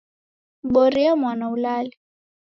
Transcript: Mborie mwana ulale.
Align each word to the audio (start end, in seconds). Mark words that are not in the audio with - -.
Mborie 0.63 1.15
mwana 1.15 1.45
ulale. 1.49 1.93